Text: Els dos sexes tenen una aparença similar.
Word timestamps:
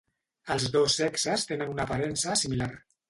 Els 0.53 0.63
dos 0.75 0.95
sexes 1.01 1.45
tenen 1.51 1.75
una 1.75 1.85
aparença 1.85 2.39
similar. 2.45 2.73